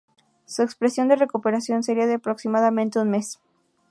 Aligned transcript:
Su 0.47 0.65
tiempo 0.65 1.09
de 1.13 1.15
recuperación 1.15 1.83
sería 1.83 2.07
de 2.07 2.15
aproximadamente 2.15 2.97
un 2.97 3.11
mes. 3.11 3.39